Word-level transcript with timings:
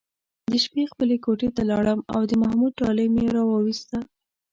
د 0.51 0.53
شپې 0.63 0.83
خپلې 0.91 1.15
کوټې 1.25 1.49
ته 1.55 1.61
لاړم 1.71 1.99
او 2.13 2.21
د 2.29 2.31
محمود 2.41 2.71
ډالۍ 2.79 3.07
مې 3.15 3.23
راوویسته. 3.35 3.97